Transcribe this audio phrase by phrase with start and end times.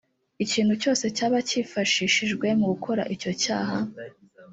[0.43, 3.77] ikintu cyose cyaba cyifashishijwe mu gukora icyo cyaha